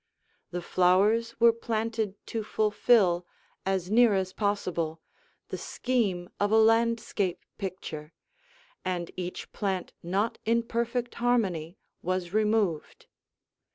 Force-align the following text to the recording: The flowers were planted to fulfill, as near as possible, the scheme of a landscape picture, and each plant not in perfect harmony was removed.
The 0.49 0.63
flowers 0.63 1.39
were 1.39 1.53
planted 1.53 2.15
to 2.25 2.43
fulfill, 2.43 3.27
as 3.67 3.91
near 3.91 4.15
as 4.15 4.33
possible, 4.33 4.99
the 5.49 5.59
scheme 5.59 6.27
of 6.39 6.49
a 6.49 6.57
landscape 6.57 7.45
picture, 7.59 8.11
and 8.83 9.11
each 9.15 9.51
plant 9.51 9.93
not 10.01 10.39
in 10.43 10.63
perfect 10.63 11.13
harmony 11.13 11.77
was 12.01 12.33
removed. 12.33 13.05